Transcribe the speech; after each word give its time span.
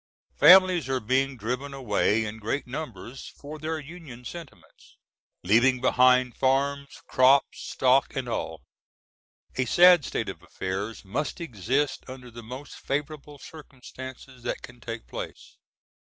Families 0.39 0.89
are 0.89 0.99
being 0.99 1.37
driven 1.37 1.75
away 1.75 2.25
in 2.25 2.39
great 2.39 2.65
numbers 2.65 3.27
for 3.39 3.59
their 3.59 3.79
Union 3.79 4.25
sentiments, 4.25 4.97
leaving 5.43 5.79
behind 5.79 6.35
farms, 6.35 7.03
crops, 7.07 7.59
stock 7.59 8.15
and 8.15 8.27
all. 8.27 8.63
A 9.57 9.65
sad 9.65 10.03
state 10.03 10.27
of 10.27 10.41
affairs 10.41 11.05
must 11.05 11.39
exist 11.39 12.03
under 12.07 12.31
the 12.31 12.41
most 12.41 12.79
favorable 12.79 13.37
circumstances 13.37 14.41
that 14.41 14.63
can 14.63 14.79
take 14.79 15.05
place. 15.05 15.57